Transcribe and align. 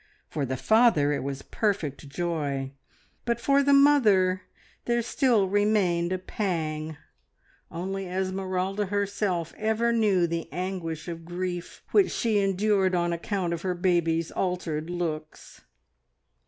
For 0.27 0.47
the 0.47 0.57
father 0.57 1.13
it 1.13 1.21
was 1.21 1.43
perfect 1.43 2.09
joy, 2.09 2.71
but 3.23 3.39
for 3.39 3.61
the 3.61 3.71
mother 3.71 4.41
there 4.85 5.03
still 5.03 5.47
remained 5.47 6.11
a 6.11 6.17
pang. 6.17 6.97
Only 7.69 8.09
Esmeralda 8.09 8.87
herself 8.87 9.53
ever 9.57 9.91
knew 9.93 10.25
the 10.25 10.51
anguish 10.51 11.07
of 11.07 11.23
grief 11.23 11.83
which 11.91 12.09
she 12.11 12.39
endured 12.39 12.95
on 12.95 13.13
account 13.13 13.53
of 13.53 13.61
her 13.61 13.75
baby's 13.75 14.31
altered 14.31 14.89
looks. 14.89 15.61